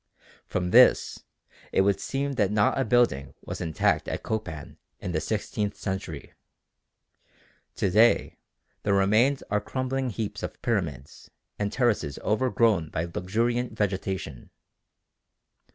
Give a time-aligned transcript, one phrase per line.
[0.47, 1.25] From this
[1.71, 6.33] it would seem that not a building was intact at Copan in the sixteenth century.
[7.75, 8.39] To day
[8.81, 11.29] the remains are crumbling heaps of pyramids
[11.59, 14.49] and terraces overgrown by luxuriant vegetation.